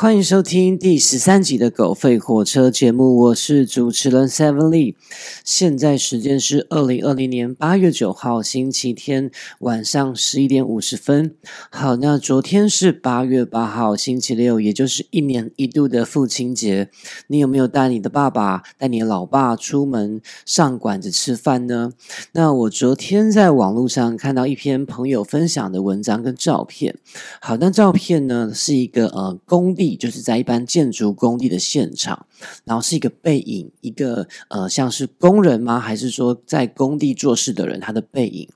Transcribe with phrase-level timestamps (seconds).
[0.00, 4.94] 欢迎收听第十三集的《狗吠火车》节目，我是主持人 Seven Lee。
[5.42, 11.34] 现在时间是二零二零年八月九号星期天晚上十一点五十分。
[11.72, 16.90] 好，那昨天是八月八号星期六，也就是一年一度的父亲节。
[17.26, 21.90] 你有没有带你的爸爸、带你老爸出门上馆子吃饭呢？
[22.34, 26.96] 那我昨天在网络上看到一篇朋友分享的文章跟照片。
[27.40, 29.87] 好，那照片呢是一个呃工地。
[29.96, 32.26] 就是在一般建筑工地的现场，
[32.64, 35.78] 然后是一个背影，一个呃像是工人吗？
[35.78, 38.48] 还是说在工地做事的人他的背影？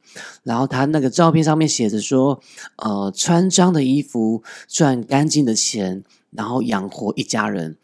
[0.42, 2.40] 然后他那个照片上面写着说，
[2.76, 7.76] 呃，穿脏的衣服赚干净的钱，然后养活一家人。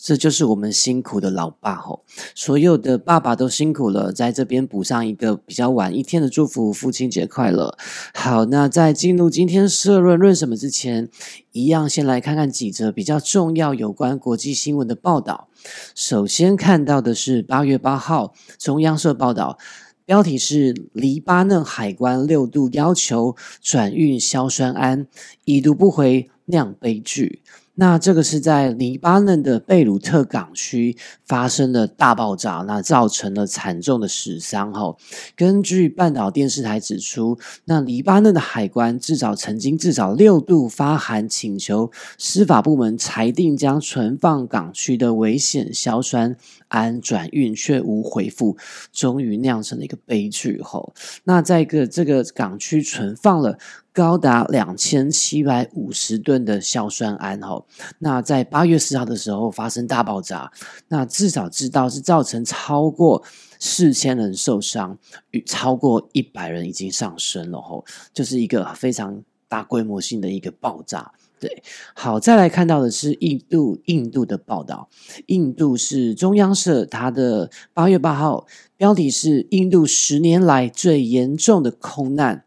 [0.00, 7.76] 这就是我们辛苦的老爸吼，所有的爸爸都辛苦了，在这边补上一个比较晚一天的祝福，父亲节快乐。
[8.14, 11.08] 好，那在进入今天社论论什么之前，
[11.50, 15.48] 一样先来看看几则比较重要有关国际新闻的报道。
[15.96, 19.58] 首先看到的是八月八号中央社报道，
[20.04, 25.06] 标题是黎巴嫩海关六度要求转运硝酸铵，
[25.44, 27.42] 已读不回，酿悲剧。
[27.80, 34.72] 那这个是在黎巴嫩的贝鲁特港区发生的大爆炸，那造成了惨重的死伤。
[34.72, 34.96] 哈，
[35.36, 46.36] 根据半岛电视台指出，那黎巴嫩的海关至少曾经至少六度发函请求司法部门裁定将存放港区的危险硝酸
[46.68, 48.56] 铵转运，却无回复，
[48.92, 50.60] 终于酿成了一个悲剧。
[50.60, 53.56] 后，那在一个这个港区存放了。
[53.98, 57.66] 高达两千七百五十吨的硝酸铵，吼，
[57.98, 60.52] 那在八月四号的时候发生大爆炸，
[60.86, 63.24] 那至少知道是造成超过
[63.58, 64.96] 四千人受伤，
[65.32, 71.10] 与超过一百人已经上升了，吼，就是一个非常大规模性的一个爆炸。
[71.40, 71.60] 对，
[71.92, 74.88] 好，再来看到的是印度，印度的报道，
[75.26, 82.44] 印度是中央社，它的八月八号标题是印度十年来最严重的空难。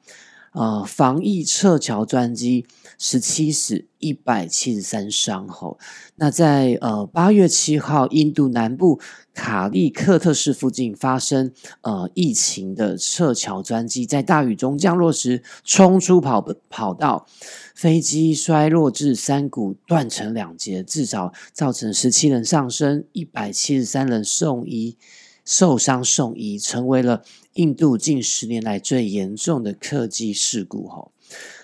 [0.54, 2.66] 呃，防疫撤侨专机
[2.98, 5.80] 十七死一百七十三伤后，
[6.16, 9.00] 那在呃八月七号，印度南部
[9.34, 11.54] 卡利克特市附近发生
[11.84, 17.26] 呃疫情的撤侨专机在大雨中降落时冲出跑跑道，
[17.74, 24.98] 飞机摔落至山谷断成两截，至少造成十七人丧生，一百七十三人送医。
[25.44, 30.88] 受伤送医，成为了印度近十年来最严重的客机事故。
[30.88, 31.12] 吼，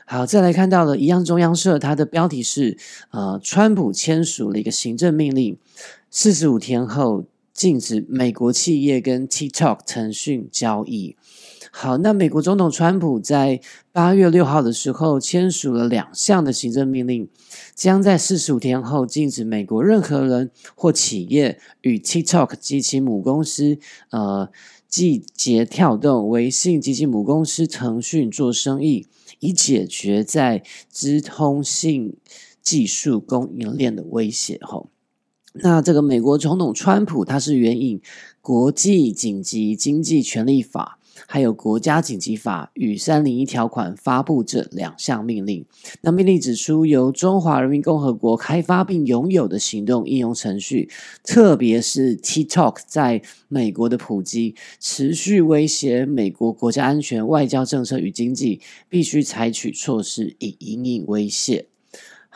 [0.05, 2.77] 好，再来看到了一样中央社，它的标题是：
[3.11, 5.57] 呃，川普签署了一个行政命令，
[6.09, 11.15] 四十五天后禁止美国企业跟 TikTok 腾讯交易。
[11.72, 13.61] 好，那美国总统川普在
[13.91, 17.29] 八月六号的时候签署了两项的行政命令，
[17.75, 23.77] 将在四十五天后禁止美国任何人或企业与 TikTok 及其母公司
[24.09, 24.50] 呃，
[24.88, 29.06] 季节跳动、微信及其母公司腾讯做生意，
[29.39, 32.16] 以解决在资通信
[32.61, 34.57] 技术供应链的威胁。
[34.61, 34.89] 后，
[35.53, 38.01] 那这个美国总统川普他是援引
[38.41, 40.97] 国际紧急经济权利法。
[41.29, 45.65] 还有国家紧急法与三零一条款发布这两项命令。
[46.01, 50.89] 那命令指出，由中华人民共和国开发并拥有的行动应用程序，
[51.23, 61.65] 特别是 TikTok 在美国的普及，持续威胁美国国家安全、外交政策与经济，必须采取措施以应应威胁。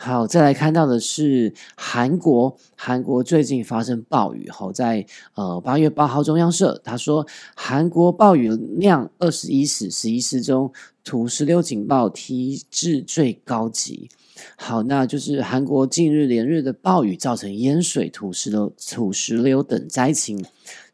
[0.04, 2.56] 好，再来看到的是韩国。
[2.74, 10.72] 韩国最近发生暴雨后，在呃八月八号，中央社他说，韩国暴雨量二十一死十一失踪，
[11.04, 14.08] 土石流警报提至最高级。
[14.56, 20.44] 好，那就是韩国近日连日的暴雨造成淹水、土石流、土石流等灾情，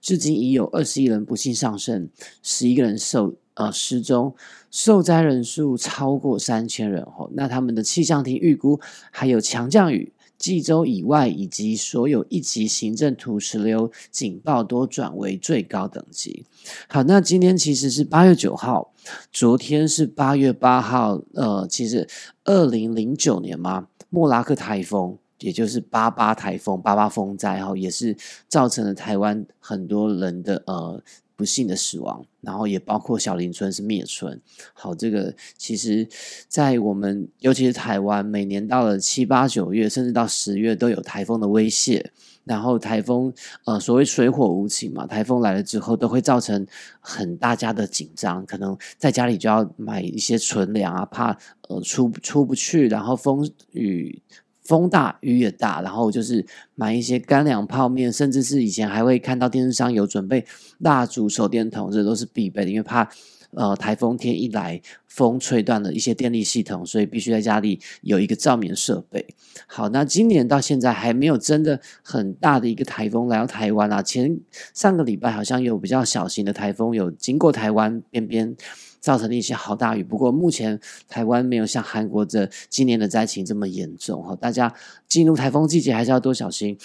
[0.03, 2.11] 至今已有二十一人不幸丧生，
[2.43, 3.37] 十一个人受。
[3.59, 4.33] 呃，失踪
[4.71, 7.29] 受灾人数超过三千人哦。
[7.33, 8.79] 那他们的气象厅预估，
[9.11, 16.47] 还有强降雨、济州以外以及所有一级行政土石流警报都转为最高等级。
[16.89, 18.93] 好，那今天其实是八月九号，
[19.33, 21.21] 昨天是八月八号。
[21.35, 22.07] 呃，其实
[22.45, 28.17] 二零零九年嘛，莫拉克台风，也就是八八台风、八八风灾哈，也是
[28.47, 31.03] 造成了台湾很多人的呃。
[31.39, 34.41] 不幸的死亡，然后也包括小林村是灭村。
[34.75, 36.05] 好，这个其实，
[36.49, 42.11] 在我们尤其是台湾，每年到了七八九月，甚至到十月都有台风的威胁。
[42.43, 43.33] 然后台风，
[43.67, 46.67] 呃，所谓水火无情嘛，台风来了之后，都会造成
[46.99, 51.39] 很大家的紧张，可能在家里就要买一些存粮啊，怕
[51.69, 54.21] 呃出出不去，然后风雨。
[54.69, 56.45] 风大雨也大，然后就是
[56.75, 60.45] 买一些干粮、泡面，甚至是以前还会看到电视上有准备
[60.81, 63.09] 蜡烛、手电筒，这都是必备的，因为怕。
[63.53, 69.27] 呃，台风天一来，风吹断了一些电力系统，所以必须在家里有一个照明设备。
[69.67, 74.03] 好，那今年到现在还没有真的很大的一个台风来到台湾啊。
[74.03, 74.39] 前
[74.75, 78.55] 上个礼拜好像有比较小型的台风有经过台湾边边，
[79.01, 80.03] 造成了一些好大雨。
[80.03, 80.79] 不过目前
[81.09, 84.75] 台湾没有像韩国这今年的灾情这么严重哈，大家
[85.09, 86.79] 进入台风季节还是要多小心。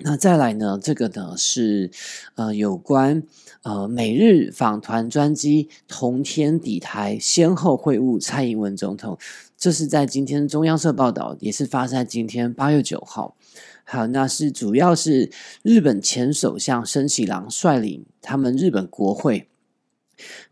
[0.00, 0.78] 那再来呢？
[0.80, 1.90] 这个呢是
[2.36, 3.20] 呃有关
[3.62, 9.18] 呃美日访团专机同天抵台，先后会晤蔡英文总统。
[9.56, 13.34] 这是在今天中央社报道，也是发生在今天八月九号。
[13.82, 15.32] 好，那是主要是
[15.62, 19.48] 日本前首相森喜朗率领他们日本国会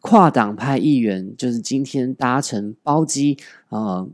[0.01, 3.37] 跨党派议员，就是今天搭乘包机
[3.69, 4.09] 呃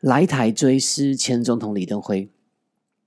[0.00, 2.28] 来台追思前总统李登辉。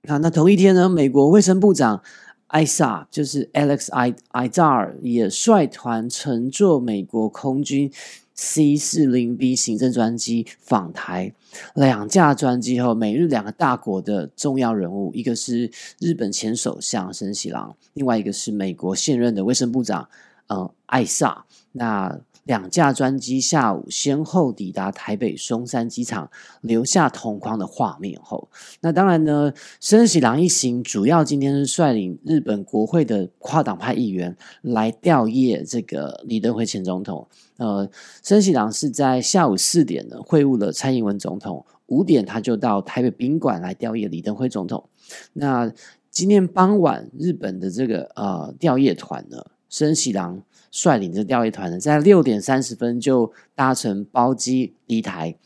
[0.08, 2.02] 好，那同一天呢，美国卫生部长
[2.48, 7.90] 艾萨就是 Alex I Izar 也率团乘坐美国空军
[8.34, 11.32] C 四零 B 行政专机访台。
[11.74, 20.08] 两架专机后，美日两个大国的重要人物，一个是日本前首相森喜朗，另外一个是美国现任的卫生部长
[20.46, 21.44] 呃艾萨。
[21.72, 26.28] 那两架专机下午先后抵达台北松山机场，
[26.60, 28.48] 留下同框的画面后，
[28.80, 37.28] 那当然呢，森喜朗一行主要今天是率领日本国会的跨党派议员来吊唁这个李登辉前总统。
[37.58, 37.88] 呃，
[38.22, 44.88] 森喜朗是在下午四点呢会晤了蔡英文总统，五点他就到台北宾馆来吊唁李登辉总统。
[45.32, 45.72] 那
[46.10, 50.44] 今天傍晚，日本的这个呃吊唁团呢，森喜朗。
[50.74, 55.36] 率领着钓鱼团呢，在六点三十分就搭乘包机离台，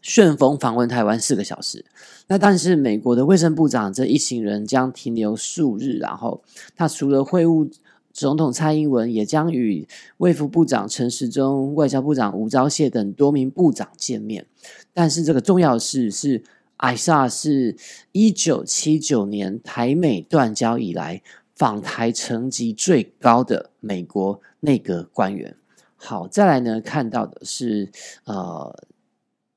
[0.00, 1.84] 旋风访问台湾四个小时。
[2.28, 6.42] 那但是美国的卫生部长这一行人将停留数日，然后
[6.74, 7.70] 他除了会晤
[8.14, 9.86] 总统蔡英文，也将与
[10.16, 14.46] 卫副部长陈时中、外交部长吴钊燮等多名部长见面。
[14.94, 16.42] 但是这个重要的事是，
[16.78, 17.76] 艾萨是
[18.12, 21.22] 一九七九年台美断交以来。
[21.56, 25.56] 访台层级最高的美国内阁官员。
[25.96, 27.90] 好，再来呢，看到的是
[28.24, 28.84] 呃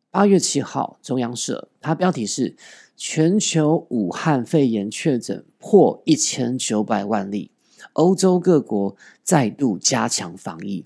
[0.10, 2.56] 八月七号中央社，它标题是
[2.96, 7.51] 全球武汉肺炎确诊破一千九百万例，
[7.94, 10.86] 欧洲各国再度加强防疫。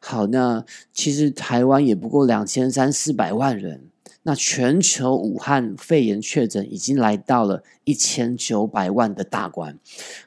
[0.00, 3.90] 好，那其实台湾也不过两千三四百万人。
[4.26, 9.78] 那全球武汉肺炎确诊已经来到了一千九百万的大关。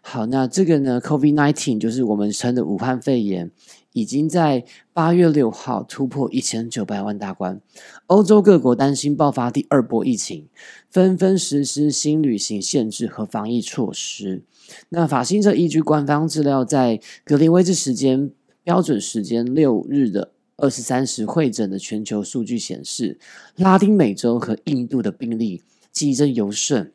[0.02, 3.50] 好，那这个呢，COVID nineteen 就是我们称的武汉肺炎，
[3.94, 4.64] 已经在
[4.94, 7.60] 八月六号突破一千九百万大关。
[8.06, 10.48] 欧洲各国担心爆发第二波疫情，
[10.92, 14.44] 纷纷实施新旅行限制和防疫措施。
[14.90, 18.30] 那法新社依据官方资料，在格林威治时间
[18.64, 20.34] 标准时间六日的。
[20.58, 23.20] 二十三时会诊的全球数据显示，
[23.56, 25.62] 拉丁美洲和印度的病例
[25.92, 26.92] 激增尤甚，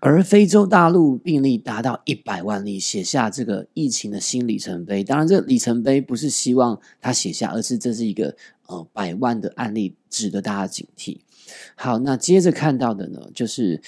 [0.00, 5.04] 而非洲大陆病例达到一百万例，写下这个疫情的新里程碑。
[5.04, 11.18] 当然，这里程碑不是希望他写下，而是这是一个呃百万的案例，值得大家警惕。
[11.76, 13.80] 好，那接着看到的呢，就是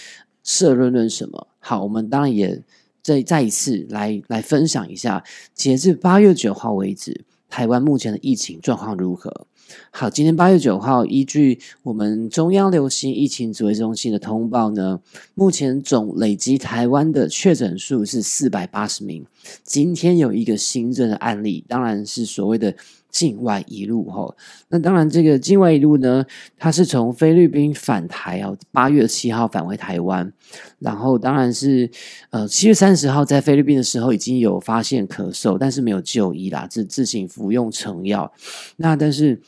[0.44, 1.48] 社论论什么？
[1.58, 2.62] 好，我们当然也
[3.02, 7.24] 再再一次来来分享一下，截至八月九号为止。
[7.48, 9.46] 台湾目前的疫情状况如何？
[9.90, 15.00] 好，今天八月九号，依据我们中央流行疫情指挥中心的通报呢，
[15.34, 19.26] 目前总累积台湾的确诊数是四百八十名。
[19.62, 22.74] 今天有一个新增的案例，当然是所谓的。
[23.18, 24.32] 境外一路哈，
[24.68, 26.24] 那当然这个境外一路呢，
[26.56, 30.32] 它是从菲律宾返台哦，八月七号返回台湾，
[30.78, 31.90] 然后当然是
[32.30, 38.32] 呃七月三十号在菲律宾的时候已经有发现咳嗽，但是没有就医啦，自自行服用成药。
[38.76, 39.40] 那但是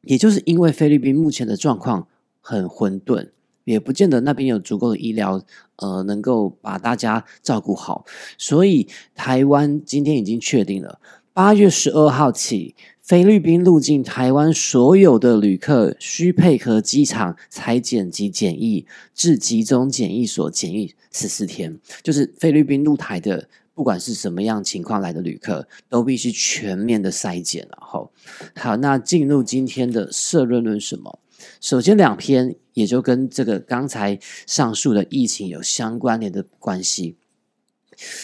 [0.00, 2.08] 也就是因为菲律宾目前的状况
[2.40, 3.28] 很混沌，
[3.64, 5.42] 也不见得那边有足够的医疗
[5.76, 8.06] 呃能够把大家照顾好，
[8.38, 10.98] 所以台湾今天已经确定了
[11.34, 12.74] 八月十二号起。
[13.02, 21.80] 菲律宾入境台湾所有的旅客需配合机场裁剪及检疫，至集中检疫所检疫十四天。
[22.04, 27.66] 就是菲律宾入台的，不管是什么样情况来的旅客，都必须全面的筛检。
[27.68, 28.12] 然后，
[28.54, 31.18] 好，那进入今天的社论论什么？
[31.60, 34.16] 首先两篇也就跟这个刚才
[34.46, 37.16] 上述的疫情有相关联的关系。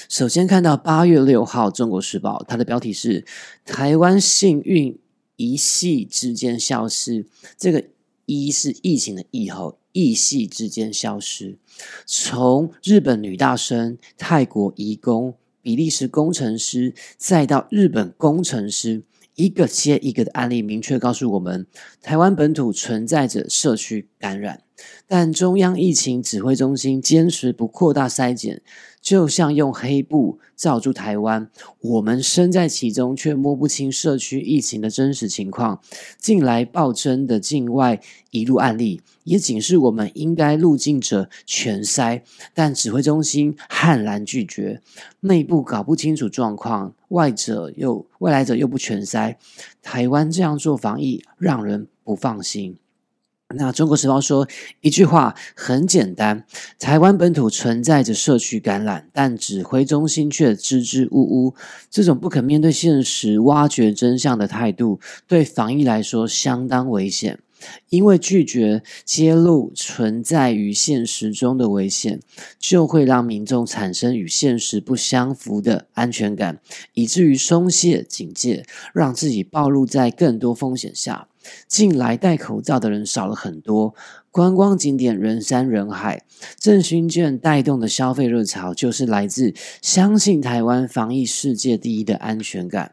[0.09, 3.25] 首先看到八月六号《中国时报》，它的标题是
[3.65, 4.99] “台湾幸运
[5.37, 7.27] 一系之间消失”。
[7.57, 7.85] 这个
[8.27, 11.59] 一是疫情的疫后，一系之间消失。
[12.07, 19.03] 从日本女大生、泰国移工、比利时工程师，再到日本工程师。
[19.35, 21.65] 一个接一个的案例，明确告诉我们，
[22.03, 24.65] 台湾本土存在着社区感染，
[25.07, 28.63] 但中央疫情指挥中心坚持不扩大筛检，
[29.01, 35.81] 就像用黑布罩住台湾，我们身在其中却摸不清社区疫情的真实情况。
[36.19, 44.81] 近来暴增的境外移入案例，也警示我们应该入境者全筛，但指挥中心悍然拒绝，
[45.21, 46.95] 内部搞不清楚状况。
[47.09, 49.37] 外者又外来者又不全筛，
[49.81, 52.77] 台湾这样做防疫让人不放心。
[53.57, 54.47] 那中国时报说
[54.83, 56.45] 一句话很简单：
[56.79, 61.55] 台湾本土存在着社区感染，但指挥中心却支支吾吾。
[61.91, 67.39] 这种不肯面对现实、挖掘真相的态度，对防疫来说相当危险。
[67.89, 72.21] 因为拒绝揭露存在于现实中的危险，
[72.59, 76.61] 就会让民众产生与现实不相符的安全感，
[76.93, 81.27] 以至于松懈警戒，让自己暴露在更多风险下。
[81.67, 83.95] 近来戴口罩的人少了很多，
[84.31, 86.25] 观光景点人山人海，
[86.59, 92.93] 振兴券带动的消费热潮，就是来自相信台湾防疫世界第一的安全感。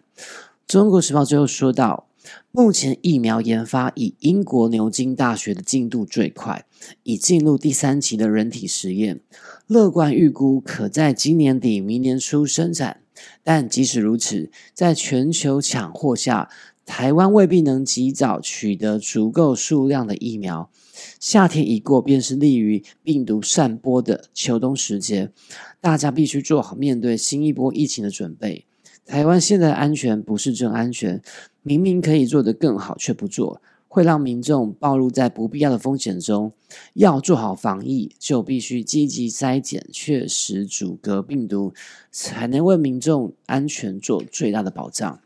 [0.68, 2.08] 中国时报最后说到。
[2.52, 6.66] 目前疫苗研发以英国牛津大学的进度最快，
[7.04, 9.20] 已进入第三期的人体实验，
[9.68, 13.02] 乐观预估可在今年底、明年初生产。
[13.44, 16.50] 但即使如此，在全球抢货下，
[16.86, 20.70] 台湾未必能及早取得足够数量的疫苗。
[21.20, 25.32] 夏天一过，便是利于病毒散播的秋冬时节，
[25.82, 28.66] 大家必须做好面对新一波疫情的准备。
[29.06, 31.22] 台湾现在的安全不是真安全。
[31.62, 36.54] 明明可以做得更好，却不做，会让民众暴露在不必要的风险中。
[36.94, 41.74] 要做好防疫，就必须积极筛检，确实阻隔病毒，
[42.12, 45.20] 才能为民众安全做最大的保障。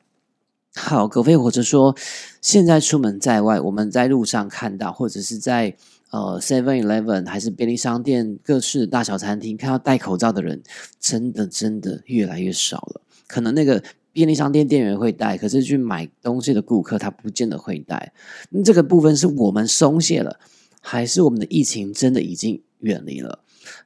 [0.82, 1.96] 好，葛飞火车说，
[2.42, 5.76] 现在出门在外，我们在路上看到，或者是在
[6.10, 10.64] 呃 Seven Eleven 还是便利商店各式大小餐厅看到戴口罩的人，
[11.00, 13.02] 真的真的越来越少了。
[13.28, 13.84] 可能那个。
[14.12, 18.12] 便利商店店员会带，可是去买东西的顾客他不见得会带。
[18.50, 20.40] 那这个部分是我们松懈了，
[20.82, 23.40] 还是我们的疫情真的已经远离了？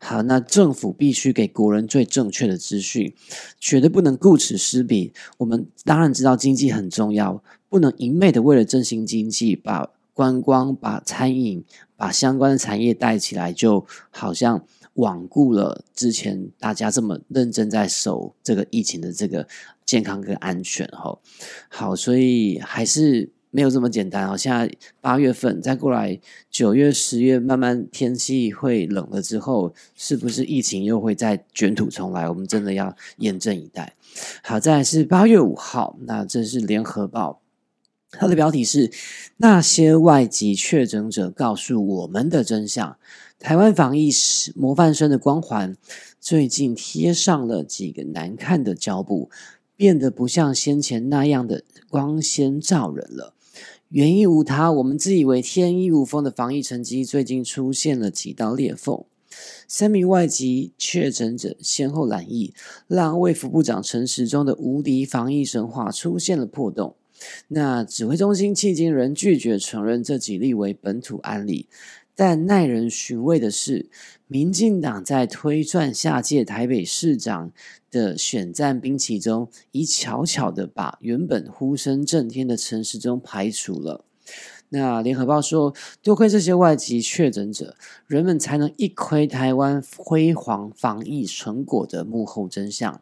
[0.03, 3.13] 好，那政府必须给国人最正确的资讯，
[3.59, 5.13] 绝对不能顾此失彼。
[5.37, 11.63] 我们当然知道经济很重要，不能一昧的为了振兴经济，把观光、把餐饮、
[11.95, 14.63] 把相关的产业带起来，就好像。
[14.95, 19.47] 罔顾了之前大家这么认真在守这个疫情的这个
[19.83, 21.17] 健康跟安全哈，
[21.67, 24.35] 好，所以还是没有这么简单哦。
[24.35, 24.69] 现在
[24.99, 26.19] 八月份再过来
[26.49, 32.27] 九月、十月，慢慢天气会冷了之后，是不是疫情又会再卷土重来？
[32.27, 33.93] 我们真的要严阵以待。
[34.43, 37.41] 好，在是八月五号，那这是联合报，
[38.09, 38.91] 它的标题是
[39.37, 42.97] 那些外籍确诊者告诉我们的真相。
[43.37, 45.75] 台湾防疫是模范生的光环，
[46.19, 49.29] 最近贴上了几个难看的胶布，
[49.75, 53.33] 变得不像先前那样的光鲜照人了。
[53.93, 59.03] 原因无他，我们自以为天衣无缝的防疫成绩，最近出现了几道裂缝。
[59.67, 62.55] 三名外籍确诊者先后染疫，
[62.87, 66.95] 让卫福部长陈时中的无敌防疫神话出现了破洞。
[67.49, 71.67] 那指挥中心迄今仍拒绝承认这几例为本土案例。
[72.15, 73.89] 但耐人寻味的是，
[74.27, 77.51] 民进党在推算下届台北市长
[77.89, 84.05] 的选战兵棋中，已悄悄的把原本呼声震天的陈时中排除了。
[84.69, 87.75] 那联合报说，多亏这些外籍确诊者，
[88.07, 93.01] 人们才能一窥台湾辉煌防疫成果的幕后真相。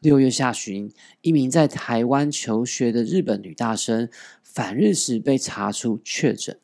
[0.00, 0.90] 六月下旬，
[1.22, 4.08] 一名在台湾求学的日本女大生
[4.42, 6.58] 返日时被查出确诊。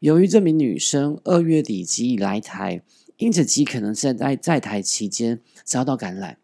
[0.00, 2.82] 由于这名女生二月底即已来台，
[3.16, 6.38] 因此极可能是在在台期间遭到感染。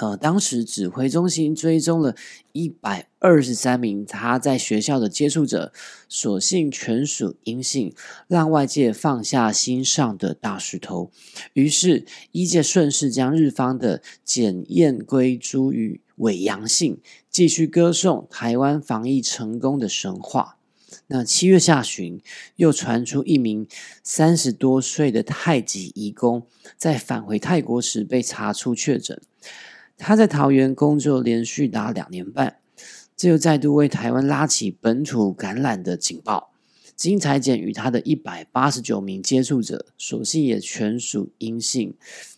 [0.00, 2.16] 呃，当时指挥中心追踪了
[2.50, 5.72] 一百二十三名她在学校的接触者，
[6.08, 7.94] 所幸全属阴性，
[8.26, 11.12] 让外界放下心上的大石头。
[11.52, 16.98] 于是，一界顺势将日方的检验归诸于伪阳性，
[17.30, 20.58] 继续歌颂台湾防疫成功的神话。
[21.06, 22.20] 那七月下旬，
[22.56, 23.66] 又传出一名
[24.02, 26.46] 三十多岁的太极义工，
[26.76, 29.20] 在返回泰国时被查出确诊。
[29.96, 32.56] 他在桃园工作连续达两年半，
[33.16, 36.50] 这又再度为台湾拉起本土感染的警报。
[36.96, 41.92] 经裁剪与他的一百八十九名接触者，所幸也全属阴性，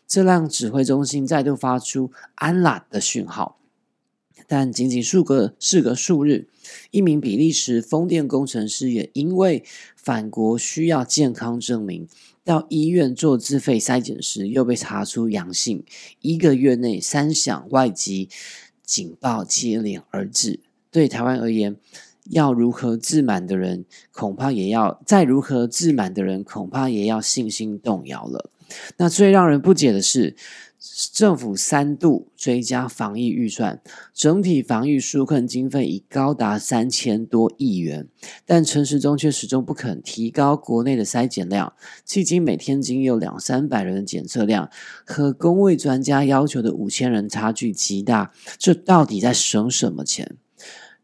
[0.09, 3.59] 这让指挥中心再度发出安拉的讯号。
[4.49, 6.47] 但仅仅数个事隔数日，
[6.91, 9.65] 一名比利时风电工程师也因为
[9.97, 12.07] 返国需要健康证明，
[12.45, 15.85] 到医院做自费筛检时又被查出阳性，
[16.21, 18.29] 一个月内三响外籍
[18.85, 20.61] 警报接连而至。
[20.91, 21.77] 对台湾而言，
[22.31, 28.51] 要如何自满的人，恐怕也要再如何自满的人，恐怕也要信心动摇了。
[28.97, 30.37] 那最让人不解的是。
[31.13, 33.83] 政府三度追加防疫预算，
[34.15, 38.09] 整体防疫纾困经费已高达三千多亿元，
[38.47, 41.75] 但陈时中却始终不肯提高国内的筛检量。
[42.09, 44.71] 迄今每天仅有两三百人的检测量，
[45.05, 48.33] 和工位专家要求的五千人差距极大。
[48.57, 50.39] 这到底在省什么钱？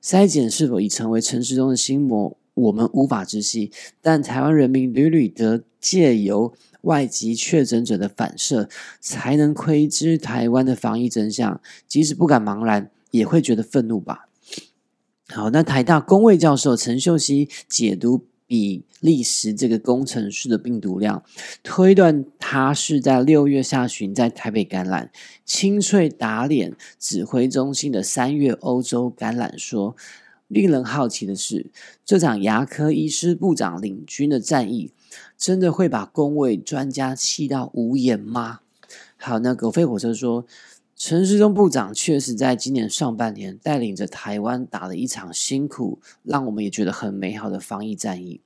[0.03, 2.39] 筛检是否已成为陈时中的心魔？
[2.55, 3.71] 我们无法知悉。
[4.01, 6.55] 但台湾人民屡屡得借由。
[6.83, 8.69] 外籍确诊者的反射，
[8.99, 11.61] 才能窥知台湾的防疫真相。
[11.87, 14.27] 即使不敢茫然，也会觉得愤怒吧。
[15.29, 21.23] 好，那台大工位教授陈秀熙解读比利时这个工程师的病毒量，
[21.63, 25.13] 推断他是在六月下旬在台北感染。
[25.45, 29.95] 清脆打脸指挥中心的三月欧洲感染说。
[30.53, 31.71] 令人好奇的是，
[32.05, 34.93] 这场牙科医师部长领军的战役。
[35.37, 38.61] 真的会把工位专家气到无言吗？
[39.17, 40.47] 好，那狗吠火车说，
[40.95, 48.41] 陈时中部长确实在今年上半年带领着台湾打了一场辛苦，让我们也觉得很美好的防疫战役。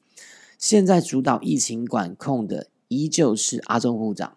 [0.58, 4.36] 现在主导疫情管控的依旧是阿中部长，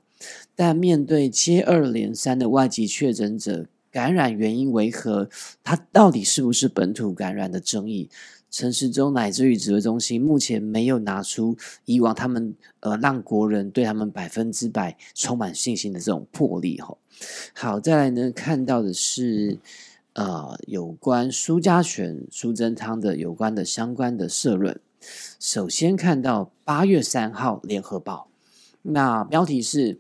[0.55, 5.29] 但面对接二连三的外籍确诊者感染原因为何，
[5.63, 8.09] 它到底是不是本土感染的争议？
[8.51, 16.97] 陈时中乃至于指挥中心，目前没有拿出以往他们呃让国人对他们百分之百充满信心的这种魄力吼。
[17.53, 19.59] 好，再来呢，看到的是
[20.13, 24.79] 呃有关苏家权、苏贞昌的有关的相关的社论。
[25.39, 28.29] 首先看到八月三号联合报，
[28.81, 29.99] 那标题是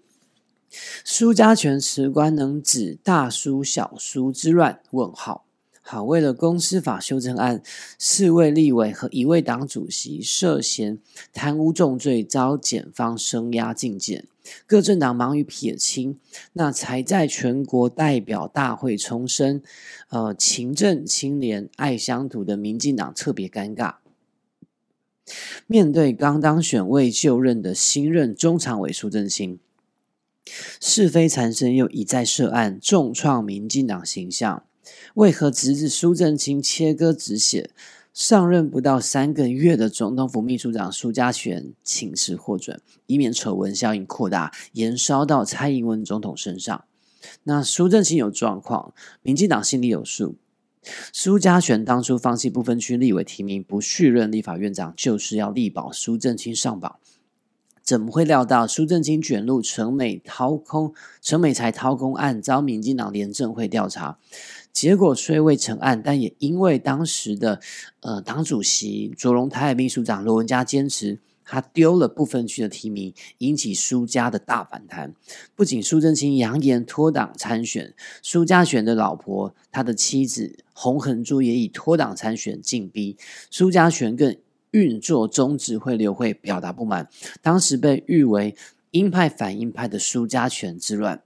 [1.03, 4.81] 苏家权辞官能止大苏小苏之乱？
[4.91, 5.45] 问号。
[5.81, 7.63] 好，为了公司法修正案，
[7.97, 10.99] 四位立委和一位党主席涉嫌
[11.33, 14.25] 贪污重罪，遭检方声押禁见。
[14.67, 16.19] 各政党忙于撇清，
[16.53, 19.63] 那才在全国代表大会重申，
[20.09, 23.95] 呃，勤政清廉爱乡土的民进党特别尴尬。
[25.65, 29.59] 面对刚当选未就任的新任中常委苏正清，
[30.79, 34.63] 是非缠身又一再涉案，重创民进党形象。
[35.15, 37.69] 为何侄子苏正清切割止血？
[38.11, 46.83] 上任不到三个月的总统府秘书长苏家全请示获准，以免丑闻效应扩大，延烧到蔡英文总统身上。
[47.43, 50.35] 那苏正清有状况，民进党心里有数。
[51.13, 56.97] 苏家全当初放弃不分区立委提名，不续任立法院长，就是要力保苏正清上榜。
[57.83, 64.17] 怎么会料到苏正清卷入陈美掏空、陈美才掏空案，遭民进党廉政会调查？
[64.71, 67.59] 结果虽未成案，但也因为当时的
[68.01, 75.15] 呃党主席卓荣泰秘书长罗文嘉坚持他丢了部分区的提名，引起苏家的大反弹。
[75.55, 83.17] 不仅苏正清扬言脱党参选，苏家选的老婆他的妻子洪恒珠也以脱党参选进逼
[83.49, 84.37] 苏家权，更
[84.71, 87.07] 运作中指会流会表达不满。
[87.41, 88.55] 当时被誉为
[88.91, 91.21] 鹰派反鹰派的苏家权之乱。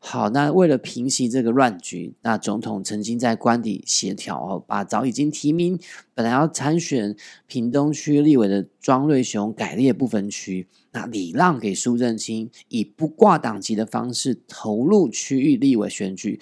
[0.00, 5.76] 好，那为了平息这个乱局，那总统曾经在官邸协调哦，把早已经提名
[6.14, 7.16] 本来要参选
[7.48, 16.40] 屏东区立委的庄瑞雄改列不分区，那礼让给苏正清，以不挂党籍的方式投入区域立委选举。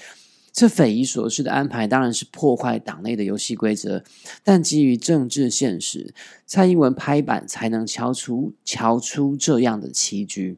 [0.57, 4.03] 这匪夷所思的安排当然是破坏党内的游戏规则，
[4.42, 6.14] 但基于政治现实，
[6.47, 10.57] 蔡英文拍板才能敲出敲出这样的棋局。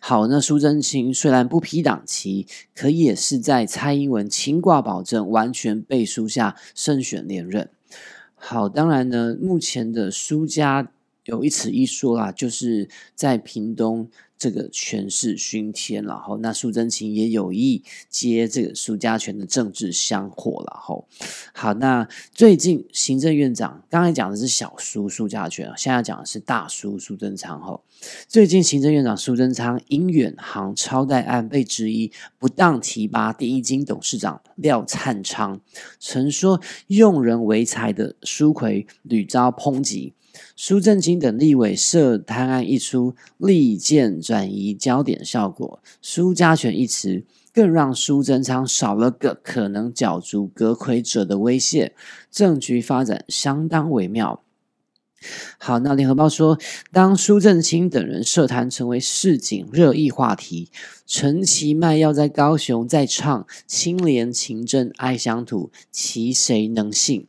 [0.00, 7.70] 好，那苏贞清虽然不批党旗，可也是在蔡英文亲挂保证完全背书下胜选连任。
[8.34, 10.90] 好，当然呢，目前的苏家
[11.26, 14.10] 有一词一说啦，就是在屏东。
[14.42, 20.76] 这个权势熏天，然后那苏贞清也有意接这个苏家权的政治香火了。
[20.82, 21.06] 后
[21.52, 27.60] 好，那最近行政院长刚才讲的是小苏苏家权，现在讲的是大苏苏贞昌。
[27.60, 27.84] 后
[28.26, 35.60] 最近行政院长苏贞昌因远航超贷案被质疑不当提拔第一金董事长廖灿昌，
[36.00, 40.14] 曾说用人为才的苏奎屡遭抨击。
[40.56, 51.94] 苏正清等立委涉贪案一出，利剑转移焦点效果，苏家权一词更让苏贞昌少了个可能角逐阁魁者的威胁，
[52.30, 54.42] 政局发展相当微妙。
[55.58, 56.58] 好，那联合报说，
[56.90, 60.68] 当苏正清等人涉贪成为市井热议话题，
[61.06, 67.28] 陈其迈要在高雄再唱清廉勤政爱乡土，其谁能信？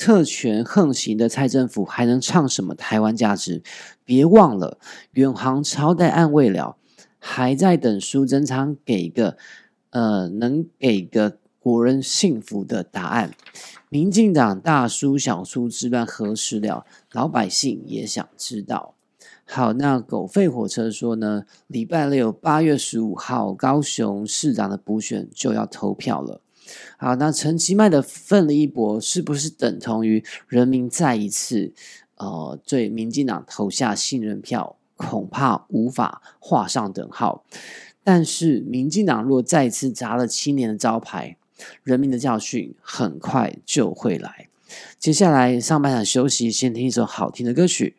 [0.00, 3.62] 特权横行的蔡政府还能唱什么台湾价值？
[4.02, 4.78] 别忘了，
[5.12, 6.78] 远航超代案未了，
[7.18, 9.36] 还在等苏贞昌给个
[9.90, 13.32] 呃，能给个国人幸福的答案。
[13.90, 16.86] 民进党大输小输之乱何时了？
[17.12, 18.94] 老百姓也想知道。
[19.44, 21.44] 好，那狗吠火车说呢？
[21.66, 26.40] 礼拜六八月十五号，高雄市长的补选就要投票了。
[27.00, 31.72] 好，那陈其迈的奋力一搏，是不是等同于人民再一次
[32.16, 34.76] 呃对民进党投下信任票？
[34.96, 37.42] 恐怕无法画上等号。
[38.04, 41.38] 但是民进党若再次砸了七年的招牌。
[41.82, 44.48] 人民的教训很快就会来。
[44.98, 47.96] 接下来上半场休息，先听一首好听的歌曲。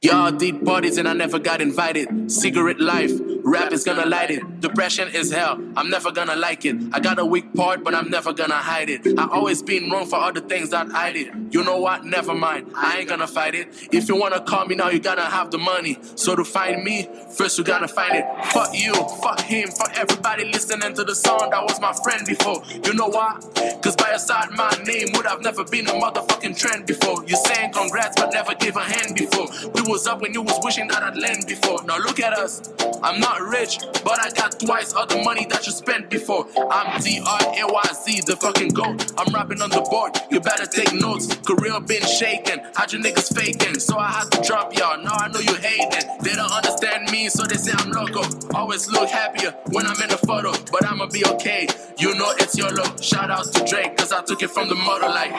[0.00, 2.28] Y'all deep parties and I never got invited.
[2.28, 4.60] Cigarette life, rap is gonna light it.
[4.60, 6.76] Depression is hell, I'm never gonna like it.
[6.92, 9.18] I got a weak part, but I'm never gonna hide it.
[9.18, 11.54] I always been wrong for all the things that I did.
[11.54, 12.04] You know what?
[12.04, 13.68] Never mind, I ain't gonna fight it.
[13.92, 15.98] If you wanna call me now, you gotta have the money.
[16.14, 18.24] So to find me, first you gotta find it.
[18.52, 22.62] Fuck you, fuck him, fuck everybody listening to the song that was my friend before.
[22.84, 23.38] You know why?
[23.82, 27.24] Cause by your side, my name would have never been a motherfucking trend before.
[27.26, 29.46] You saying congrats, but never gave a hand before.
[29.74, 31.82] We was up when you was wishing that I'd lend before.
[31.84, 32.62] Now look at us.
[33.02, 36.46] I'm not rich, but I got twice all the money that you spent before.
[36.70, 39.12] I'm D-R-A-Y-Z, the fucking GOAT.
[39.18, 41.34] I'm rapping on the board, you better take notes.
[41.46, 43.78] Career been shaking, had you niggas faking.
[43.78, 46.08] So I had to drop y'all, now I know you hating.
[46.22, 48.22] They don't understand me, so they say I'm loco.
[48.54, 51.66] Always look happier when I'm in the photo, but I'ma be okay.
[51.98, 52.96] You know it's your low.
[53.00, 55.32] Shout out to Drake, cause I took it from the mother like.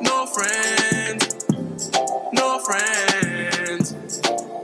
[0.00, 1.88] No friends,
[2.32, 3.94] no friends.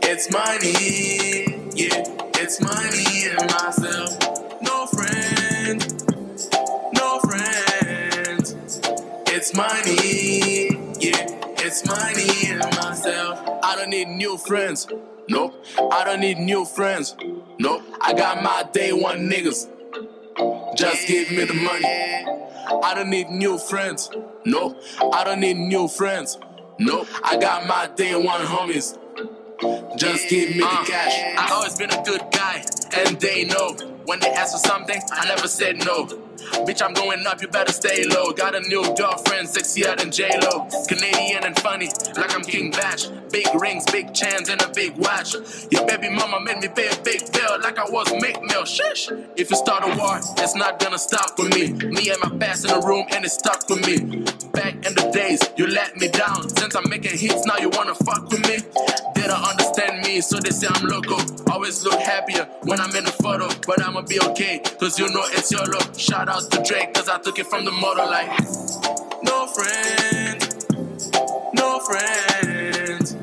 [0.07, 2.05] It's money, yeah,
[2.45, 4.19] it's money and myself.
[4.61, 6.51] No friends,
[6.93, 8.81] no friends.
[9.29, 10.69] It's money,
[11.01, 11.25] yeah,
[11.65, 13.41] it's money and myself.
[13.63, 14.87] I don't need new friends,
[15.27, 15.55] nope.
[15.91, 17.17] I don't need new friends,
[17.59, 17.83] nope.
[18.03, 19.71] I got my day one niggas.
[20.77, 21.87] Just give me the money.
[22.83, 24.11] I don't need new friends.
[24.45, 24.83] Nope.
[25.13, 26.37] I don't need new friends.
[26.79, 27.07] Nope.
[27.23, 28.99] I got my day one homies.
[29.97, 31.37] Just give me the uh, cash.
[31.39, 32.65] I always been a good guy,
[32.97, 33.75] and they know.
[34.05, 36.09] When they ask for something, I never said no.
[36.67, 38.33] Bitch, I'm going up, you better stay low.
[38.33, 40.67] Got a new girlfriend, sexier than J-Lo.
[40.89, 43.09] Canadian and funny, like I'm King Batch.
[43.31, 45.35] Big rings, big chains, and a big watch.
[45.71, 48.65] Your baby mama made me pay a big bill, like I was Mick Mill.
[48.65, 49.11] Shush!
[49.37, 51.73] If you start a war, it's not gonna stop with me.
[51.73, 54.25] Me and my past in the room, and it's stuck with me.
[54.53, 56.49] Back in the days, you let me down.
[56.49, 58.59] Since I'm making hits, now you wanna fuck with me.
[59.15, 61.19] They don't understand me, so they say I'm loco.
[61.51, 65.23] Always look happier when I'm in the photo, but I'ma be okay, cause you know
[65.33, 65.99] it's your look.
[65.99, 68.29] Shout out to Drake, cause I took it from the motor like.
[69.23, 71.11] No friends,
[71.55, 73.17] no friends.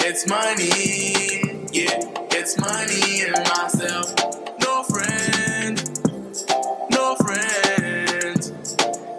[0.00, 2.00] It's money, yeah,
[2.32, 4.14] it's money and myself.
[4.60, 6.46] No friends,
[6.90, 8.52] no friends.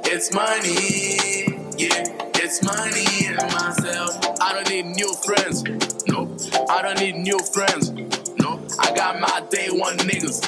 [0.06, 2.03] It's money, yeah,
[2.36, 4.17] it's money and myself.
[4.41, 5.63] I don't need new friends,
[6.08, 6.39] nope.
[6.69, 7.91] I don't need new friends,
[8.39, 8.69] nope.
[8.80, 10.41] I got my day one niggas.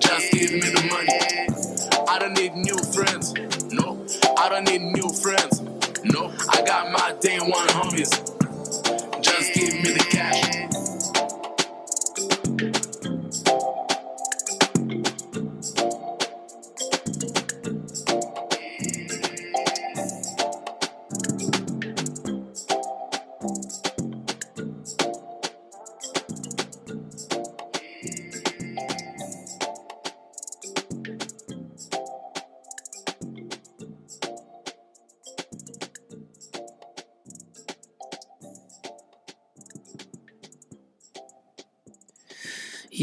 [0.00, 1.53] Just give me the money.
[2.08, 3.34] I don't need new friends,
[3.72, 4.04] no.
[4.38, 5.62] I don't need new friends,
[6.04, 6.32] no.
[6.50, 8.10] I got my day one homies.
[9.22, 10.73] Just give me the cash.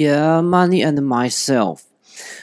[0.02, 1.82] Yeah, money and myself。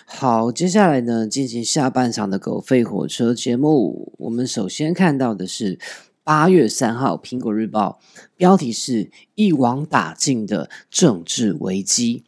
[0.07, 4.13] 好，接下来呢，进行下半场的狗吠火车节目。
[4.19, 5.77] 我们首先看到的是
[6.23, 7.99] 八月三号《苹果日报》，
[8.37, 12.23] 标题是“一网打尽的政治危机”。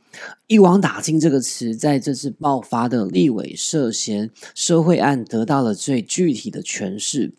[0.48, 7.34] 一网打尽这个词，在这次爆发的立委涉嫌受贿案得到了最具体的诠释。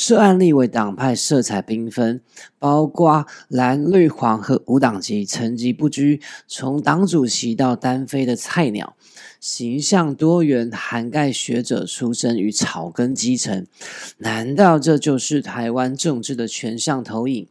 [0.00, 2.20] 涉案立委党派色彩缤纷，
[2.60, 8.94] 包括蓝绿黄和无党籍，层级不拘，从党主席到单飞的菜鸟，
[9.40, 13.66] 形象多元，涵盖学者出身与草根基层。
[14.18, 17.48] 难道这就是台湾政治的全向投影？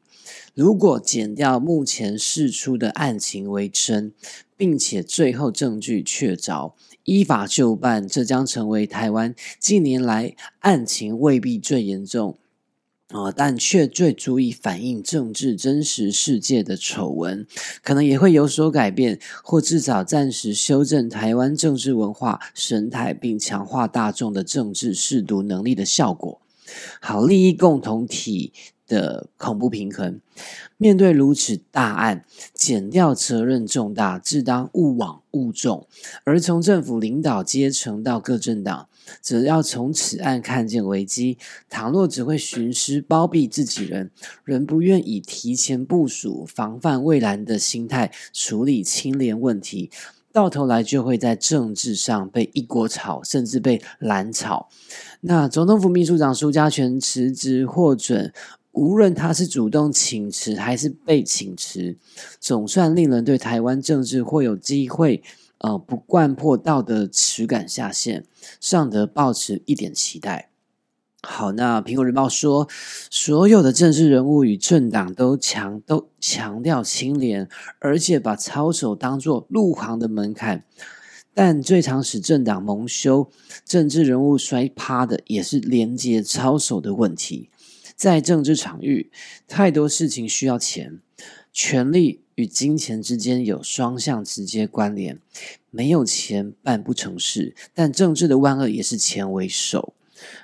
[0.53, 4.13] 如果减掉目前释出的案情为真，
[4.55, 6.71] 并且最后证据确凿，
[7.07, 12.37] 依法就办，这将成为台湾近年来案情未必最严重，
[13.11, 17.47] 啊，但却最足以反映政治真实世界的丑闻，
[17.81, 26.41] 可能也会有所改变，或至少暂时修正台湾政治文化生态，并强化大众的政治视读能力的效果。
[26.99, 28.51] 好，利益共同体。
[28.87, 30.19] 的恐怖平衡，
[30.77, 32.23] 面对如此大案，
[32.53, 35.85] 减掉责任重大，自当勿往勿重。
[36.23, 38.87] 而从政府领导阶层到各政党，
[39.21, 41.37] 只要从此案看见危机，
[41.69, 44.09] 倘若只会徇私包庇自己人，
[44.43, 49.89] 仍不愿以提前部署、防范未来的心态处理清廉问题，
[50.31, 54.69] 到头来就会在政治上被一锅炒，甚至被蓝炒。
[55.21, 58.31] 那总统府秘书长苏家全辞职获准。
[58.77, 61.97] 无论他是主动请辞还是被请辞，
[62.39, 65.23] 总算令人对台湾政治或有机会，
[65.57, 68.23] 呃，不惯破道德耻感下线，
[68.61, 70.51] 尚得抱持一点期待。
[71.23, 72.67] 好，那苹果日报说，
[73.09, 80.63] 所有的政治人物与政党都强都强调清廉，而且把操守当作入行的门槛，
[81.33, 83.27] 但最常使政党蒙羞、
[83.65, 87.49] 政治人物摔趴的，也是廉洁操守的问题。
[87.97, 89.09] 在政治场域，
[89.47, 90.99] 太多事情需要钱，
[91.51, 95.19] 权力与金钱之间有双向直接关联，
[95.71, 97.55] 没有钱办不成事。
[97.73, 99.95] 但政治的万恶也是钱为首。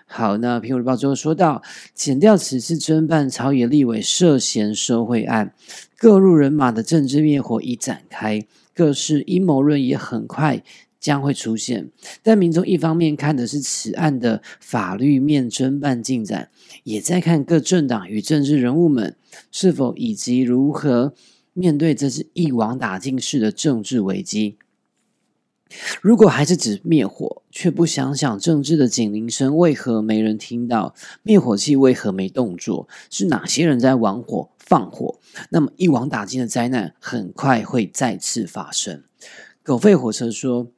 [0.08, 1.62] 好，那苹果日报最后说到，
[1.94, 5.54] 减掉此次侦办朝野立委涉嫌受贿案，
[5.96, 10.64] 各路人马的政治灭火已展开，各式阴谋论也很快。
[11.04, 16.50] 将会出现，但民众一方面看的是此案的法律面侦办进展，
[16.86, 19.18] 也在看各政党与政治人物们
[19.52, 21.14] 是否以及如何
[21.52, 24.58] 面对这次一网打尽式的政治危机。
[26.02, 35.20] 如果还是只灭火，却不想想政治的警铃声为何没人听到，灭火器为何没动作，是哪些人在玩火放火？
[35.50, 39.04] 那么一网打尽的灾难很快会再次发生。
[39.62, 40.72] 狗吠火车说。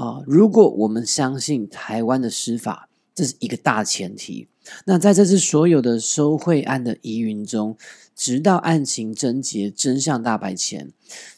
[0.00, 4.48] 啊，如果我们相信台湾的司法，这是一个大前提。
[4.86, 7.76] 那在这次所有的收贿案的疑云中，
[8.16, 10.90] 直到案情侦结、真相大白前。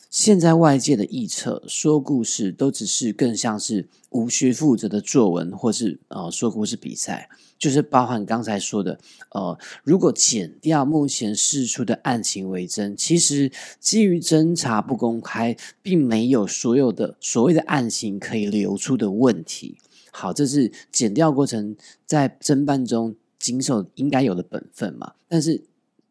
[0.08, 7.28] 现在外界的臆测、说故事，都只是更像是无需负责的作文，或是呃说故事比赛，
[7.62, 8.98] 就是包含刚才说的，
[9.30, 19.78] 呃，如果减掉目前释出的案情为真，其实基于侦查不公开，并没有所有的所谓的案情可以流出的问题。
[20.10, 25.12] 好，这是减掉过程在侦办中经手应该有的本分嘛？
[25.28, 25.62] 但是。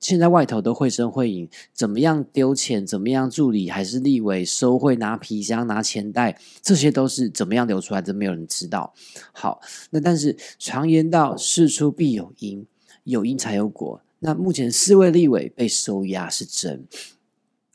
[0.01, 8.93] 现在外头都会声会影，怎么样丢钱，怎么样助理还是立委收贿拿皮箱拿钱袋，这些都是怎么样流出来的，没有人知道。
[9.31, 9.61] 好，
[9.91, 12.65] 那但是常言道，事出必有因，
[13.03, 14.01] 有因才有果。
[14.19, 16.87] 那目前四位立委被收押是真，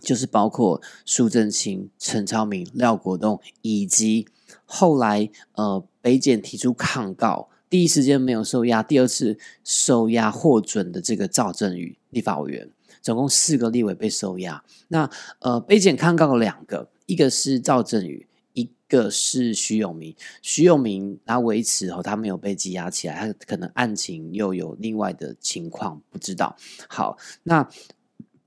[0.00, 4.26] 就是包括苏正清、陈超明、廖国栋，以及
[4.64, 7.48] 后来呃北检提出抗告。
[7.68, 12.70] 第一时间没有受压，第二次受压获准的这个赵振宇立法委员，
[13.02, 14.62] 总共四个立委被收押。
[14.88, 20.14] 那呃，被检抗告两个，一个是赵振宇，一个是徐永明。
[20.40, 26.56] 徐永明他维持后，他没有被羁押起来，他可能案情又有另外的情况，不知道。
[26.88, 27.68] 好，那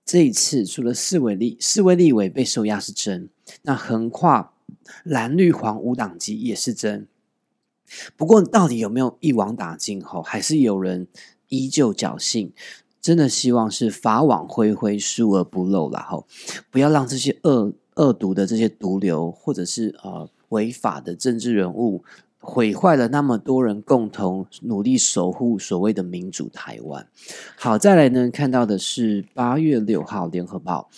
[0.05, 3.29] 这一次除了四位立四位立委被收押是真，
[3.63, 4.53] 那横跨
[5.03, 7.05] 蓝绿黄五党籍也是真。
[8.15, 10.01] 不过，到底有没有一网打尽？
[10.03, 11.07] 吼还是有人
[11.47, 12.51] 依旧侥幸？
[13.01, 15.99] 真的希望是法网恢恢，疏而不漏了。
[15.99, 16.27] 后
[16.69, 22.03] 不要让这些恶恶毒的这些毒瘤，或者是呃违法的政治人物，
[22.39, 27.07] 毁坏了那么多人共同努力守护所谓的民主台湾。
[27.57, 30.89] 好，再来呢，看到的是八月六号联合报。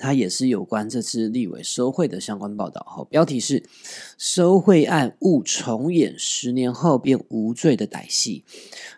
[0.00, 3.64] 它也是有关这次立委收贿的相关报道，哈标题是
[4.16, 8.44] “收贿案勿重演，十年后变无罪的歹戏”。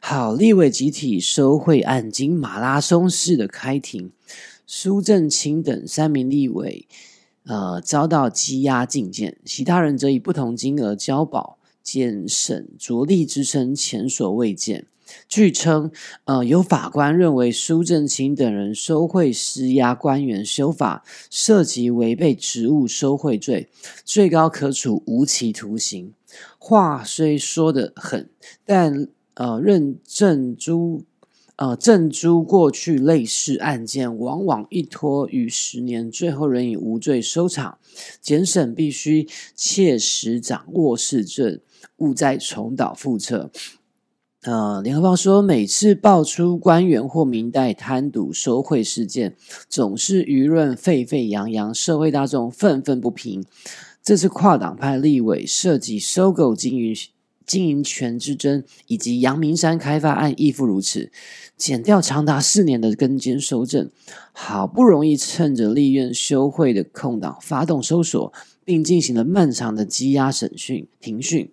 [0.00, 4.12] 好，立委集体收贿案经马拉松式的开庭，
[4.66, 6.86] 苏正清等三名立委，
[7.44, 14.86] 呃，遭到羁押禁见，其他人则以不同金额交保，检审着力之声前所未见。
[15.28, 15.90] 据称，
[16.24, 23.68] 呃，有法官认为苏正清等人收贿施压官员修法，涉及违背职务收贿罪，
[24.04, 26.12] 最高可处无期徒刑。
[26.58, 28.28] 话虽说得狠，
[28.64, 31.04] 但呃，认证珠
[31.56, 37.78] 呃证珠过去类似案件，往往一拖逾十年，最后仍以无罪收场。
[38.20, 41.58] 检审必须切实掌握事证，
[41.96, 43.50] 勿再重蹈覆辙。
[44.42, 49.36] 呃，联合报说，每次爆出官员或民代贪渎收贿事件，
[49.68, 53.44] 总是舆论沸沸扬扬，社会大众愤愤不平。
[54.02, 56.96] 这次跨党派立委涉及收购经营
[57.44, 61.12] 经营权之争，以及阳明山开发案亦复如此。
[61.58, 63.90] 减掉长达四年的跟监收证，
[64.32, 68.32] 好不容易趁着立院休会的空档发动搜索，
[68.64, 71.50] 并进行了漫长的羁押审讯庭讯。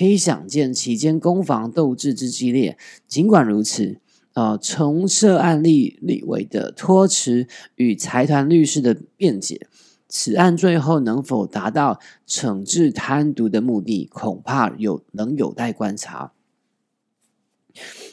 [0.00, 2.78] 可以想见，其间攻防斗志之激烈。
[3.06, 4.00] 尽管如此，
[4.32, 9.66] 呃，从涉案例立委的托辞与财团律师的辩解，
[10.08, 16.32] 此案最后能否达到惩治贪渎的目的，恐怕有能有待观察。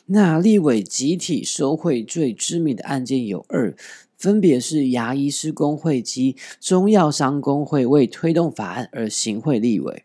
[0.07, 3.73] 那立委集体收贿最知名的案件有二，
[4.17, 10.03] 分别是牙医师工会及中药商工会为推动法案而行贿立委。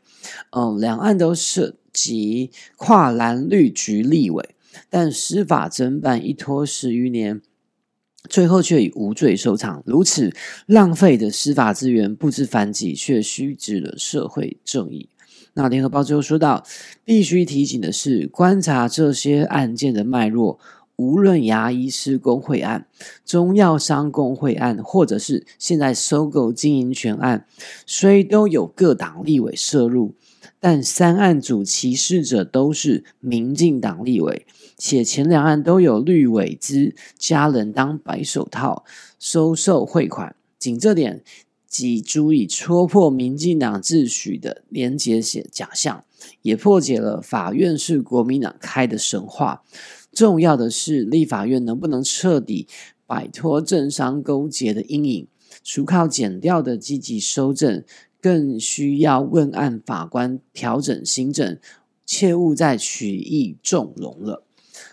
[0.51, 4.55] 嗯，两案都涉及跨蓝绿局立委，
[4.89, 7.41] 但司法侦办一拖十余年，
[8.29, 9.83] 最后却以无罪收场。
[9.85, 10.33] 如此
[10.67, 15.09] 浪费的司法资源，不知反几，却虚掷了社会正义。
[15.55, 16.65] 那联合报最后说到，
[17.05, 20.59] 必须提醒的是，观察这些案件的脉络。
[20.97, 22.87] 无论牙医师工会案、
[23.25, 27.47] 中药商工会案，或者是现在收购经营权案，
[27.87, 30.15] 虽都有各党立委涉入，
[30.61, 38.85] 但三案主歧视者都是民进党立委，且前两案都有绿委之家人当白手套
[39.19, 41.25] 收受汇款，仅这点
[41.67, 46.05] 即足以戳破民进党自诩的廉洁写假象，
[46.43, 49.63] 也破解了法院是国民党开的神话。
[50.13, 52.69] 重要的是，立法院能不能彻底
[53.07, 55.27] 摆脱政商勾结的阴影？
[55.65, 57.83] 除靠减掉的积极修正，
[58.21, 61.59] 更需要问案法官调整新政，
[62.05, 64.45] 切勿再取意纵容了。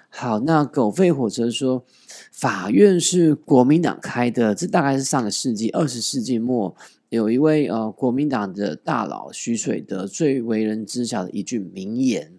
[0.10, 1.86] 好，那狗吠火车说，
[2.32, 6.76] 法院是国民党开的，这大概是上个世纪二十世纪末
[7.10, 12.34] 有一位呃国民党的大佬徐水德最为人知晓的一句名言。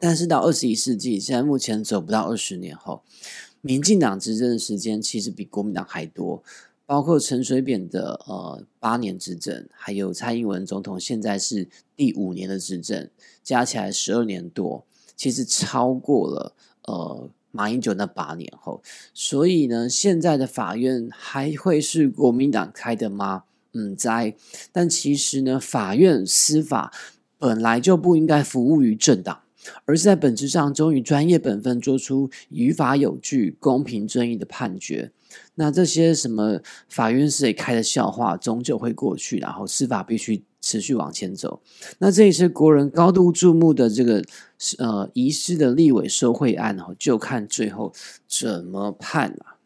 [0.00, 3.02] 但是到二十一世纪，现在目前走不到二十年后，
[3.60, 6.42] 民进党执政的时间其实比国民党还多，
[6.86, 13.10] 包括陈水扁的呃八年执政，还有蔡英文总统现在是第五年的执政，
[13.44, 18.82] 加起来十二年多，其实超过了呃马英九那八年后。
[19.12, 23.44] 所以呢，现在的法院还会是国民党开的吗？
[23.74, 24.34] 嗯，在。
[24.72, 26.90] 但其实呢，法院司法
[27.38, 29.42] 本来就不应该服务于政党。
[29.84, 35.12] 而是在本质上忠于专业本分，做出于法有据、公平正义的判决。
[35.54, 41.60] 那这些什么法院是谁开的笑话，终究会过去，然后司法必须持续往前走。
[41.98, 44.24] 那这也是国人高度注目的这个
[44.78, 47.92] 呃遗失的立委受贿案哦，就看最后
[48.28, 49.56] 怎么判了。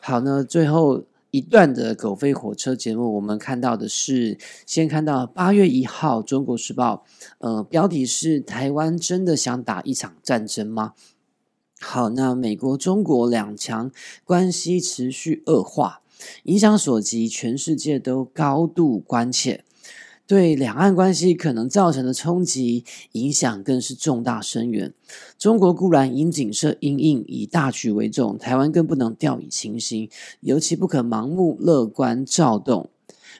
[0.00, 1.04] 好，那最后。
[1.32, 7.06] 一段的狗飞火车节目，我们看到的是，先看到八月一号《中国时报》，
[7.38, 10.92] 呃，标题是“台湾真的想打一场战争吗？”
[11.80, 13.90] 好，那美国、中国两强
[14.24, 16.02] 关系持续恶化，
[16.42, 19.64] 影响所及，全世界都高度关切。
[20.32, 24.94] 对两岸关系可能造成的冲击影响更是重大深远。
[25.36, 30.08] 中国固然应景色应应，以大局为重；台湾更不能掉以轻心，
[30.40, 32.88] 尤其不可盲目乐观躁动。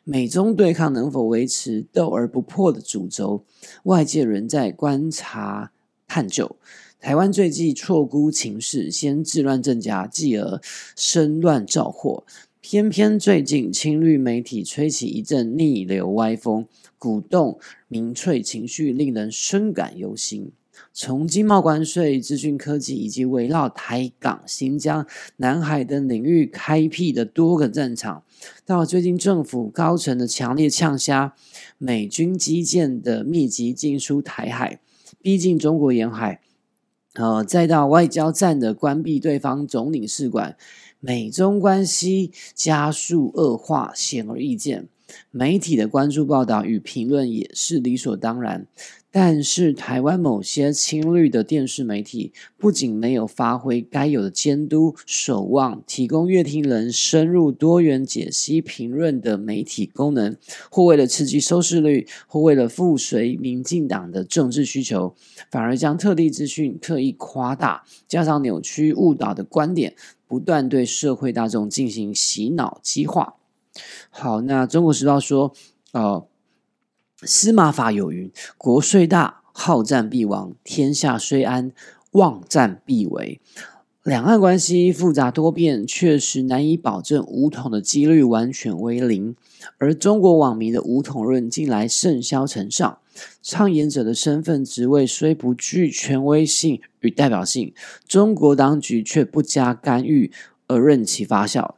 [0.05, 3.43] 美中对抗能否维持斗而不破的主轴，
[3.85, 5.73] 外界仍在观察
[6.07, 6.57] 探究。
[7.01, 10.61] 台湾最忌错估情势，先治乱阵家，继而
[10.95, 12.25] 生乱造祸。
[12.61, 16.69] 偏偏最近青绿媒体吹起一阵逆流歪风。
[17.03, 20.53] 鼓动民粹情绪，令人深感忧心。
[20.93, 25.05] 从经贸关税、资讯科技以及围绕台港、新疆、
[25.39, 28.23] 南海等领域开辟的多个战场，
[28.65, 31.35] 到最近政府高层的强烈呛虾，
[31.77, 34.79] 美军基建的密集进出台海，
[35.21, 36.41] 逼近中国沿海，
[37.15, 40.57] 呃，再到外交战的关闭对方总领事馆，
[41.01, 44.87] 美中关系加速恶化，显而易见。
[45.31, 48.67] 媒体的关注报道与评论也是理所当然。
[49.15, 60.35] 但是，台湾某些亲绿的电视媒体不仅没有发挥该有的监督、守望，提供乐听人深入多元解析评论的媒体功能，
[60.71, 65.15] 或为了刺激收视率，或为了附随民进党的政治需求，
[65.51, 69.95] 反而将特地资讯刻意夸大，加上扭曲误导的观点，
[70.27, 73.35] 不断对社会大众进行洗脑激化。
[74.11, 75.53] 好，那中国时报说，
[75.93, 76.27] 呃。
[77.25, 81.71] 司马法有云：“国虽大，好战必亡；天下虽安，
[82.11, 83.41] 妄战必为。”
[84.03, 89.37] 两岸关系复杂多变，确实难以保证武统的几率完全为零。
[89.79, 92.99] 而中国网民的武统论近来甚嚣尘上，
[93.41, 97.73] 倡言者的身份职位虽不具权威性与代表性，
[98.09, 100.33] 中国当局却不加干预
[100.67, 101.75] 而任其发酵。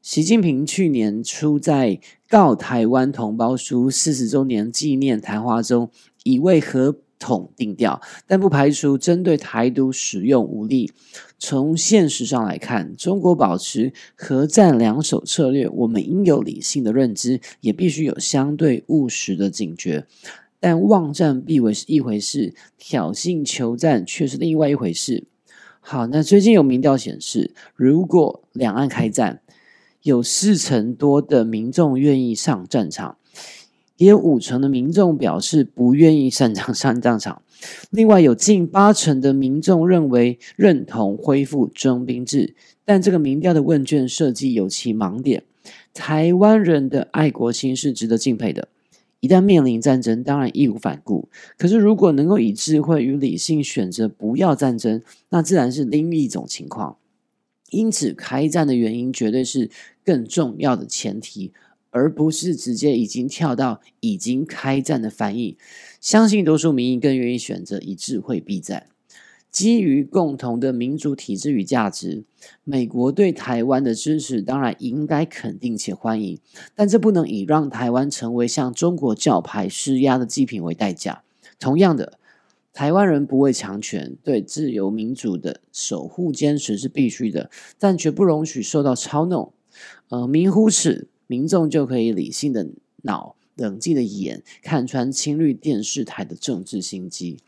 [0.00, 1.90] 习近平去年初在
[2.28, 5.90] 《告台湾同胞书》四十周年纪念谈话中，
[6.22, 10.92] 已为合统定调，但不排除针对台独使用武力。
[11.38, 20.06] 从现实上来看，中国保持核战两手策略，我们应有理性的认知，也必须有相对务实的警觉。
[20.60, 25.26] 但妄战必为是一回事，挑衅求战却是另外一回事。
[25.80, 29.40] 好，那最近有民调显示，如果两岸开战，
[30.08, 33.18] 有四成多的民众愿意上战场，
[33.98, 37.42] 也有五成的民众表示不愿意上场上战场。
[37.90, 42.54] 另外，有近八成的民众认为认同恢复征兵制，
[42.86, 45.44] 但这个民调的问卷设计有其盲点。
[45.92, 48.68] 台湾人的爱国心是值得敬佩的，
[49.20, 51.28] 一旦面临战争，当然义无反顾。
[51.58, 56.96] 可是，如果能够以智慧与理性选择不要战争，那自然是另一种情况。
[57.70, 59.68] 因此，开战的原因绝对是
[60.08, 61.52] 更重要的前提，
[61.90, 65.58] 而不是直接已经跳到已经开战的翻译。
[66.00, 68.86] 相信多数民意更愿意选择以智慧避战。
[69.50, 72.24] 基于共同的民主体制与价值，
[72.64, 76.38] 美国对台湾的支持当然应该肯定且欢迎，
[76.74, 81.22] 但这不能以让台湾成为向中国教派施压的祭品为代价。
[81.58, 82.18] 同样的。
[82.74, 89.52] 台湾人不畏强权，对自由民主的守护坚持是必须的，但绝不容许受到操弄。
[90.08, 92.68] 呃，明乎此，民众就可以理性的
[93.02, 97.38] 脑、冷静的眼，看穿青绿电视台的政治心机。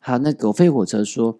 [0.00, 1.38] 好，那狗吠火车说，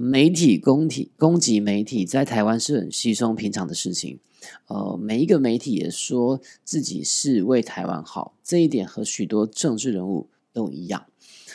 [0.00, 4.18] 媒体攻体攻击媒体在台湾是很稀松平常的事情。
[4.68, 11.04] 呃，每一个媒体也说自己是为台湾好，这一点和许多政治人物都一样。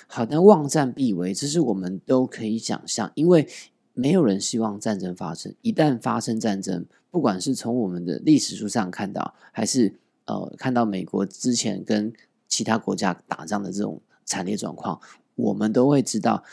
[0.08, 3.48] 好，但望战必为，这是我们都可以想象，因为
[3.94, 5.56] 没有人希望战争发生。
[5.62, 9.93] 一旦发生战争，不管是从我们的历史书上看到，还是
[10.26, 12.11] 呃看到美国之前跟
[12.45, 14.99] 其他国家打仗的这种惨烈状况，
[15.36, 16.43] 我们都会知道，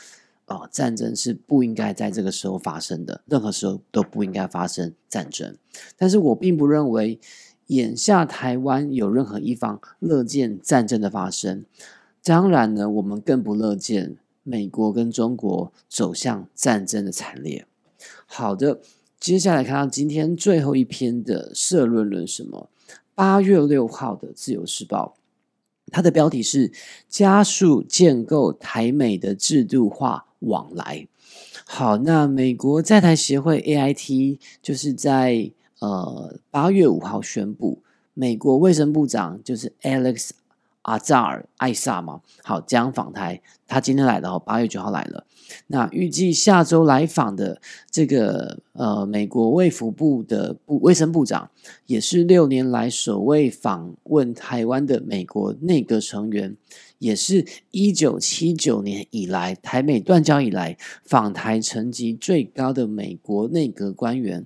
[0.45, 5.57] 哦，战争是不应该在这个时候发生的，任何时候都不应该发生战争。
[5.97, 7.19] 但是我并不认为
[7.67, 11.65] 眼下台湾有任何一方乐见战争的发生。
[12.23, 17.67] 当然呢，我们更不乐见美国跟中国走向战争的惨烈。
[18.25, 18.79] 好的，
[19.23, 22.69] 接下来看到今天最后一篇的社论论什么？
[23.15, 25.15] 八月六号的《自由时报》，
[25.93, 26.73] 它的标题是
[27.07, 31.07] “加速建构台美的制度化往来”。
[31.65, 35.49] 好，那美国在台协会 AIT 就是在
[35.79, 37.81] 呃八月五号宣布，
[38.13, 40.31] 美国卫生部长就是 Alex。
[40.81, 45.25] 阿扎尔艾萨嘛，好将访台，他今天来的哦，八月九号来了。
[45.67, 51.49] 那预计下周来访的这个呃，美国卫福部的部卫生部长，
[51.85, 56.55] 也是六年来首位访问台湾的美国内阁成员，
[56.99, 64.45] 也是一九七九年以来台美断交以来访台层级最高的美国内阁官员，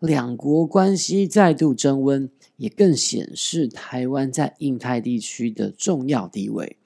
[0.00, 2.30] 两国关系再度升温。
[2.58, 6.77] 也更显示台湾在印太地区的重要地位。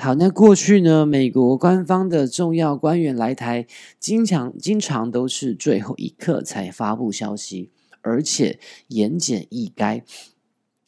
[0.00, 3.66] 好，那过去呢，美国官方的重要官员来台，
[3.98, 10.02] 经常经常都是最后一刻才发布消息，而且言简意赅。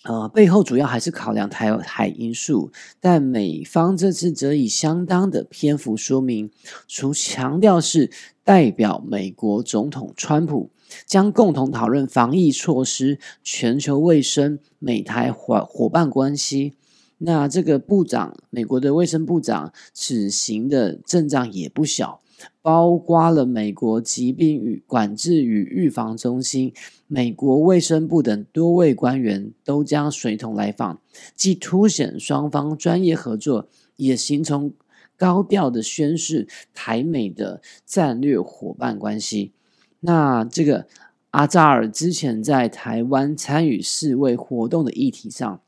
[0.04, 6.48] 呃，背后主要还是考量台海因素，但美方这次则以相当的篇幅说明，
[6.86, 8.12] 除强调是
[8.44, 10.70] 代表美国总统川普。
[11.06, 16.74] 将共同讨论防疫措施、全球卫生、美台伙伙伴关系。
[17.22, 22.20] 那这个部长，美国的卫生部长，此行的阵仗也不小。
[22.62, 26.72] 包括了美国疾病与管制与预防中心、
[27.06, 31.00] 美国卫生部等多位官员都将随同来访，
[31.34, 34.72] 既凸显双方专业合作，也形成
[35.18, 39.52] 高调的宣示台美的战略伙伴关系。
[40.00, 40.86] 那这个
[41.32, 45.60] 阿扎尔之前在台湾参与世卫活动的议题上，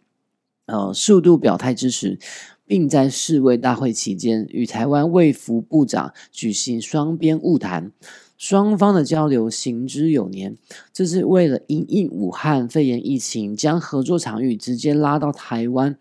[0.66, 2.18] 呃，速度表态支持。
[2.64, 7.92] 并在世卫大会期间与台湾卫福部长举行双边晤谈，
[8.38, 10.56] 双方的交流行之有年。
[10.90, 15.98] 这是为了因应武汉肺炎疫情，将合作场域直接拉到台湾。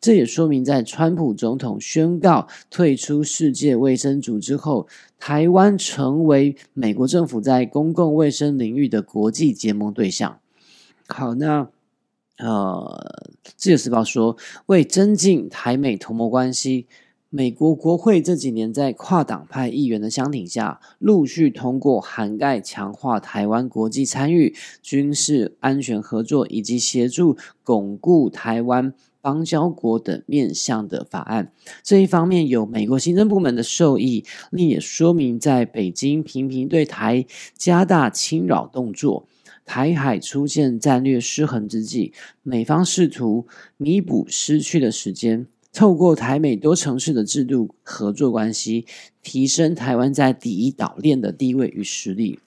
[0.00, 4.86] 这也说明，在川普总统宣告退出世界卫生组织后，
[5.18, 10.38] 台湾成为美国政府在公共卫生领域的国际结盟对象。
[11.08, 11.73] 好，那。
[12.38, 13.22] 呃，
[13.56, 16.86] 自由时报说，为增进台美同盟关系，
[17.30, 31.52] 美国国会这几年在跨党派议员的相挺下，陆续通过涵盖强化台湾国际参与、军事安全合作以及协助巩固台湾邦交国等面向的法案。
[31.84, 37.24] 这一方面有美国行政部门的受益，另也说明在北京频频对台
[37.56, 39.28] 加大侵扰动作。
[39.64, 42.12] 台海出现战略失衡之际，
[42.42, 43.46] 美方试图
[43.76, 48.86] 弥补失去的时间，透过台美多城市的制度合作关系，
[49.22, 52.38] 提升台湾在第一岛链的地位与实力。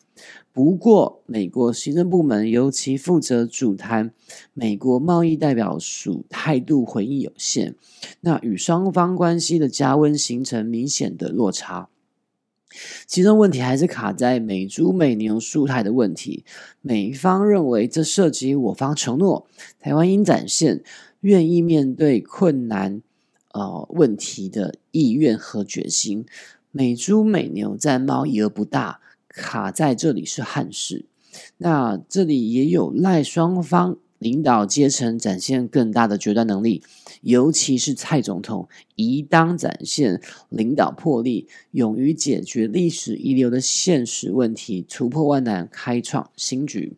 [0.51, 4.11] 不过，美国行政部门尤其负责主谈，
[4.55, 7.75] 美国贸易代表署态度回应有限，
[8.21, 11.89] 那与双方关系的加温形成明显的落差。
[13.05, 16.45] 其中问题还是卡在美猪美牛数台的问题。
[16.81, 19.47] 美方认为这涉及我方承诺，
[19.79, 20.83] 台湾应展现
[21.21, 23.01] 愿意面对困难
[23.53, 26.25] 呃问题的意愿和决心。
[26.71, 31.05] 美猪美牛在贸易额不大，卡在这里是憾事。
[31.57, 33.97] 那这里也有赖双方。
[34.19, 36.81] 领导阶层展现更大的决断能力，
[37.21, 46.97] 尤其是蔡总统，宜当展现领导魄力，勇于解决历史遗留的现实问题，突破万难，开创新局。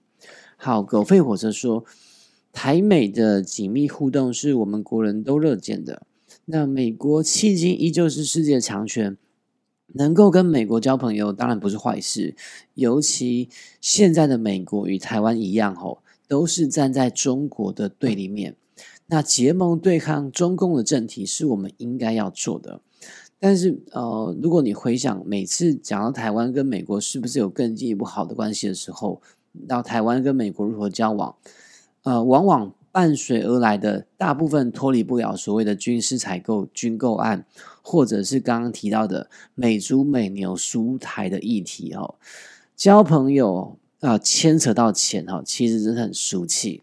[0.58, 1.86] 好，狗吠火车说，
[2.52, 6.04] 台美的紧密互动是我们国人都乐见的。
[6.46, 9.18] 那美国迄今依旧是世界强权，
[9.94, 12.36] 能够跟美国交朋友，当然不是坏事。
[12.74, 13.50] 尤其
[13.80, 16.04] 现在的美国与台湾一样，吼。
[16.28, 18.56] 都是站在中国的对立面，
[19.10, 22.80] 那结盟对抗中共的政体是我们应该要做的。
[23.40, 29.22] 但是，呃，如果你回想每次讲到台湾跟美国是不是有更进一步好的关系的时候，
[29.68, 31.36] 到台湾跟美国如何交往，
[32.04, 37.46] 呃，往往伴随而来的大部分脱离不了所谓的军事采购、军购案，
[37.82, 42.16] 或者是刚刚提到的美猪美牛输台的议题哦，
[42.76, 43.78] 交朋友。
[44.02, 46.82] 啊，牵扯到钱哈，其实真的很俗气。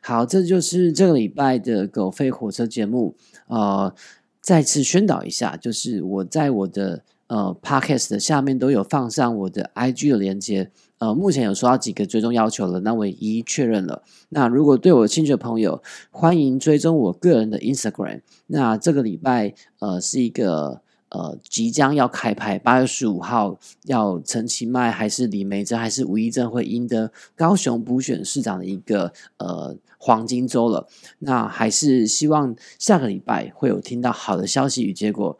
[0.00, 3.14] 好，这就是这个礼拜的狗吠火车节目。
[3.48, 3.94] 呃，
[4.40, 10.70] 再次宣导一下，就是我在我的呃 podcast 的下面都有放上我的 IG 的连接。
[10.98, 14.02] 呃，目前有收到几个追踪要求了，那我一一确认了。
[14.28, 18.20] 那如果对我有兴趣的朋友，欢迎追踪我个人的 Instagram。
[18.46, 20.81] 那这个礼拜呃是一个。
[21.12, 30.88] 呃，即将要开拍，八月十五号要陈其迈还是李梅珍还是吴怡正会赢得高雄补选市长的一个呃黄金周了。
[31.18, 35.38] 那还是希望下个礼拜会有听到好的消息与结果。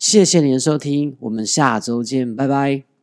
[0.00, 2.93] 谢谢您的收听，我们下周见，拜拜。